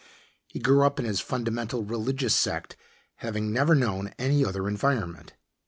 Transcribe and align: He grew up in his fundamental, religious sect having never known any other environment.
He 0.47 0.57
grew 0.57 0.83
up 0.83 0.97
in 0.97 1.05
his 1.05 1.19
fundamental, 1.19 1.83
religious 1.83 2.33
sect 2.33 2.75
having 3.17 3.53
never 3.53 3.75
known 3.75 4.15
any 4.17 4.43
other 4.43 4.67
environment. 4.67 5.33